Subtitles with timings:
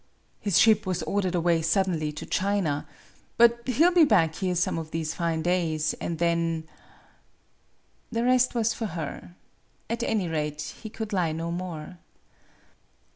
[0.39, 2.87] "His ship was ordered away suddenly to China;
[3.37, 6.63] but he '11 be back here some of these fine days, and then"
[8.11, 9.35] The rest was for her.
[9.91, 11.99] At any rate, he could lie no more.